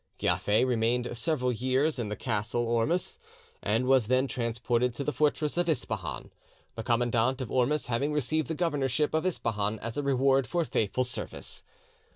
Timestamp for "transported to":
4.27-5.03